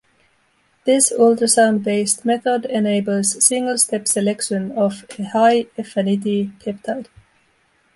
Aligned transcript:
This 0.83 1.13
ultrasound-based 1.13 2.25
method 2.25 2.65
enables 2.65 3.45
single-step 3.45 4.07
selection 4.07 4.71
of 4.71 5.05
a 5.19 5.25
high-affinity 5.25 6.53
peptide. 6.57 7.05